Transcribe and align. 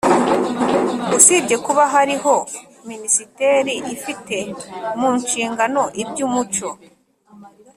usibye 1.17 1.55
kuba 1.65 1.83
hariho 1.93 2.33
minisiteri 2.89 3.73
ifite 3.95 4.37
mu 4.99 5.09
nshingano 5.19 5.83
iby’umuco 6.01 6.69